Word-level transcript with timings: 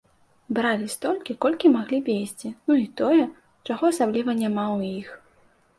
Бралі 0.57 0.87
столькі, 0.93 1.35
колькі 1.45 1.71
маглі 1.75 1.99
везці, 2.09 2.53
ну 2.71 2.81
і 2.85 2.91
тое, 3.03 3.21
чаго 3.67 3.83
асабліва 3.95 4.31
няма 4.43 4.65
ў 4.77 4.99
іх. 5.01 5.09